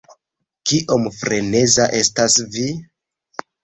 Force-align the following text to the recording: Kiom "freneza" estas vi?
Kiom 0.71 1.05
"freneza" 1.19 1.89
estas 2.01 2.43
vi? 2.57 2.69